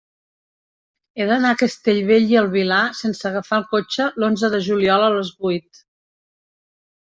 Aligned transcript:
He 1.19 1.27
d'anar 1.31 1.51
a 1.55 1.57
Castellbell 1.63 2.25
i 2.31 2.39
el 2.41 2.49
Vilar 2.57 2.81
sense 3.01 3.29
agafar 3.31 3.61
el 3.63 3.69
cotxe 3.75 4.09
l'onze 4.25 4.53
de 4.57 4.65
juliol 4.71 5.07
a 5.11 5.15
les 5.19 5.33
vuit. 5.47 5.85